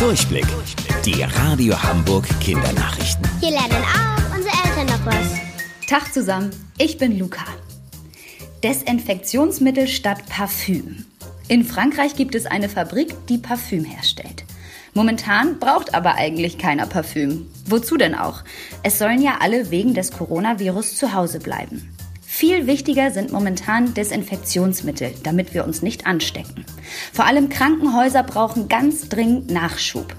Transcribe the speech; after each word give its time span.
Durchblick. 0.00 0.46
Die 1.04 1.22
Radio 1.22 1.74
Hamburg 1.82 2.26
Kindernachrichten. 2.40 3.28
Hier 3.38 3.50
lernen 3.50 3.84
auch 3.84 4.34
unsere 4.34 4.54
Eltern 4.64 4.86
noch 4.86 5.04
was. 5.04 5.86
Tag 5.86 6.14
zusammen, 6.14 6.48
ich 6.78 6.96
bin 6.96 7.18
Luca. 7.18 7.44
Desinfektionsmittel 8.64 9.86
statt 9.88 10.22
Parfüm. 10.30 11.04
In 11.48 11.64
Frankreich 11.64 12.16
gibt 12.16 12.34
es 12.34 12.46
eine 12.46 12.70
Fabrik, 12.70 13.14
die 13.28 13.36
Parfüm 13.36 13.84
herstellt. 13.84 14.44
Momentan 14.94 15.58
braucht 15.58 15.92
aber 15.92 16.14
eigentlich 16.14 16.56
keiner 16.56 16.86
Parfüm. 16.86 17.50
Wozu 17.66 17.98
denn 17.98 18.14
auch? 18.14 18.42
Es 18.82 18.98
sollen 18.98 19.20
ja 19.20 19.36
alle 19.40 19.70
wegen 19.70 19.92
des 19.92 20.12
Coronavirus 20.12 20.96
zu 20.96 21.12
Hause 21.12 21.40
bleiben. 21.40 21.94
Viel 22.40 22.66
wichtiger 22.66 23.10
sind 23.10 23.32
momentan 23.32 23.92
Desinfektionsmittel, 23.92 25.12
damit 25.24 25.52
wir 25.52 25.66
uns 25.66 25.82
nicht 25.82 26.06
anstecken. 26.06 26.64
Vor 27.12 27.26
allem 27.26 27.50
Krankenhäuser 27.50 28.22
brauchen 28.22 28.66
ganz 28.66 29.10
dringend 29.10 29.50
Nachschub. 29.50 30.14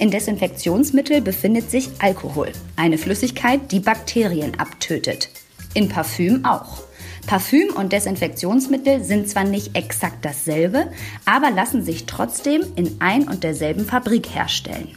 In 0.00 0.10
Desinfektionsmittel 0.10 1.20
befindet 1.20 1.70
sich 1.70 1.88
Alkohol, 2.00 2.50
eine 2.74 2.98
Flüssigkeit, 2.98 3.70
die 3.70 3.78
Bakterien 3.78 4.58
abtötet. 4.58 5.28
In 5.72 5.88
Parfüm 5.88 6.44
auch. 6.44 6.82
Parfüm 7.28 7.68
und 7.76 7.92
Desinfektionsmittel 7.92 9.04
sind 9.04 9.28
zwar 9.28 9.44
nicht 9.44 9.76
exakt 9.76 10.24
dasselbe, 10.24 10.88
aber 11.24 11.52
lassen 11.52 11.84
sich 11.84 12.04
trotzdem 12.04 12.64
in 12.74 12.96
ein 12.98 13.28
und 13.28 13.44
derselben 13.44 13.84
Fabrik 13.84 14.34
herstellen. 14.34 14.88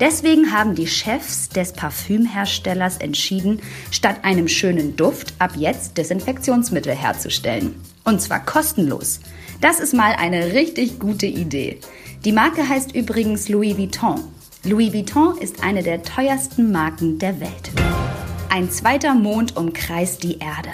Deswegen 0.00 0.52
haben 0.52 0.74
die 0.74 0.86
Chefs 0.86 1.48
des 1.48 1.72
Parfümherstellers 1.72 2.98
entschieden, 2.98 3.60
statt 3.90 4.18
einem 4.22 4.48
schönen 4.48 4.96
Duft 4.96 5.34
ab 5.38 5.52
jetzt 5.56 5.96
Desinfektionsmittel 5.96 6.94
herzustellen. 6.94 7.74
Und 8.04 8.20
zwar 8.20 8.44
kostenlos. 8.44 9.20
Das 9.60 9.80
ist 9.80 9.94
mal 9.94 10.12
eine 10.12 10.52
richtig 10.52 10.98
gute 10.98 11.26
Idee. 11.26 11.78
Die 12.24 12.32
Marke 12.32 12.68
heißt 12.68 12.94
übrigens 12.94 13.48
Louis 13.48 13.78
Vuitton. 13.78 14.20
Louis 14.64 14.92
Vuitton 14.92 15.38
ist 15.38 15.62
eine 15.62 15.82
der 15.82 16.02
teuersten 16.02 16.72
Marken 16.72 17.18
der 17.18 17.40
Welt. 17.40 17.70
Ein 18.50 18.70
zweiter 18.70 19.14
Mond 19.14 19.56
umkreist 19.56 20.22
die 20.22 20.38
Erde. 20.38 20.70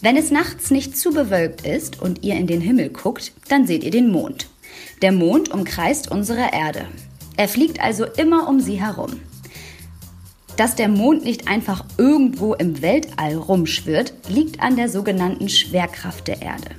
Wenn 0.00 0.16
es 0.16 0.30
nachts 0.30 0.70
nicht 0.70 0.96
zu 0.96 1.10
bewölkt 1.10 1.66
ist 1.66 2.00
und 2.00 2.22
ihr 2.22 2.34
in 2.36 2.46
den 2.46 2.60
Himmel 2.60 2.90
guckt, 2.90 3.32
dann 3.48 3.66
seht 3.66 3.82
ihr 3.82 3.90
den 3.90 4.12
Mond. 4.12 4.48
Der 5.02 5.12
Mond 5.12 5.48
umkreist 5.48 6.10
unsere 6.10 6.52
Erde. 6.52 6.86
Er 7.38 7.46
fliegt 7.46 7.80
also 7.80 8.04
immer 8.04 8.48
um 8.48 8.58
sie 8.58 8.80
herum. 8.80 9.20
Dass 10.56 10.74
der 10.74 10.88
Mond 10.88 11.22
nicht 11.22 11.46
einfach 11.46 11.84
irgendwo 11.96 12.54
im 12.54 12.82
Weltall 12.82 13.36
rumschwirrt, 13.36 14.12
liegt 14.28 14.60
an 14.60 14.74
der 14.74 14.88
sogenannten 14.88 15.48
Schwerkraft 15.48 16.26
der 16.26 16.42
Erde. 16.42 16.70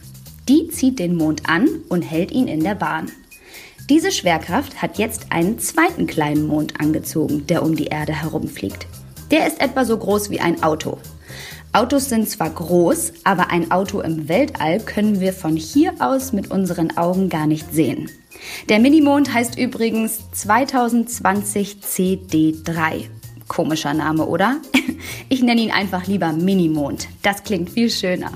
Die 0.50 0.68
zieht 0.68 1.00
den 1.00 1.16
Mond 1.16 1.50
an 1.50 1.70
und 1.88 2.02
hält 2.02 2.34
ihn 2.34 2.50
in 2.50 2.62
der 2.62 2.76
Bahn. 2.76 3.10
Diese 3.90 4.12
Schwerkraft 4.12 4.82
hat 4.82 4.98
jetzt 4.98 5.32
einen 5.32 5.60
zweiten 5.60 6.08
kleinen 6.08 6.46
Mond 6.46 6.78
angezogen, 6.82 7.48
der 7.48 7.64
um 7.64 7.78
die 7.78 7.88
Erde 7.88 8.12
herumfliegt. 8.12 8.86
Der 9.32 9.48
ist 9.48 9.62
etwa 9.62 9.86
so 9.86 9.98
groß 9.98 10.30
wie 10.30 10.42
ein 10.42 10.62
Auto. 10.62 10.98
Autos 11.72 12.10
sind 12.10 12.28
zwar 12.28 12.50
groß, 12.50 13.14
aber 13.24 13.52
ein 13.52 13.70
Auto 13.70 14.02
im 14.02 14.28
Weltall 14.28 14.80
können 14.80 15.20
wir 15.20 15.34
von 15.34 15.56
hier 15.56 15.94
aus 16.00 16.34
mit 16.34 16.50
unseren 16.50 16.98
Augen 16.98 17.30
gar 17.30 17.46
nicht 17.46 17.72
sehen. 17.72 18.10
Der 18.70 18.80
Minimond 18.80 19.32
heißt 19.32 19.58
übrigens 19.58 20.32
2020 20.32 21.78
CD3. 21.84 23.06
Komischer 23.48 23.94
Name, 23.94 24.26
oder? 24.26 24.58
Ich 25.32 25.44
nenne 25.44 25.62
ihn 25.62 25.72
einfach 25.72 26.08
lieber 26.08 26.34
Minimond. 26.34 27.08
Das 27.22 27.44
klingt 27.44 27.70
viel 27.70 27.92
schöner. 27.92 28.32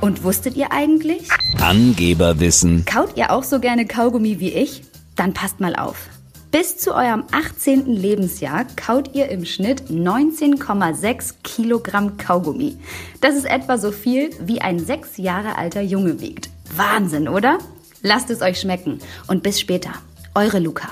Und 0.00 0.22
wusstet 0.22 0.56
ihr 0.56 0.70
eigentlich? 0.70 1.28
Angeberwissen. 1.60 2.84
Kaut 2.84 3.16
ihr 3.16 3.32
auch 3.32 3.42
so 3.42 3.58
gerne 3.58 3.86
Kaugummi 3.86 4.38
wie 4.38 4.52
ich? 4.52 4.82
Dann 5.16 5.34
passt 5.34 5.58
mal 5.58 5.74
auf. 5.74 6.08
Bis 6.52 6.76
zu 6.76 6.94
eurem 6.94 7.24
18. 7.32 7.86
Lebensjahr 7.86 8.66
kaut 8.76 9.14
ihr 9.14 9.30
im 9.30 9.46
Schnitt 9.46 9.84
19,6 9.84 11.36
Kilogramm 11.42 12.18
Kaugummi. 12.18 12.76
Das 13.22 13.36
ist 13.36 13.46
etwa 13.46 13.78
so 13.78 13.90
viel, 13.90 14.28
wie 14.38 14.60
ein 14.60 14.78
sechs 14.78 15.16
Jahre 15.16 15.56
alter 15.56 15.80
Junge 15.80 16.20
wiegt. 16.20 16.50
Wahnsinn, 16.76 17.26
oder? 17.26 17.56
Lasst 18.02 18.28
es 18.28 18.42
euch 18.42 18.60
schmecken 18.60 18.98
und 19.28 19.42
bis 19.42 19.60
später. 19.60 19.92
Eure 20.34 20.58
Luca. 20.58 20.90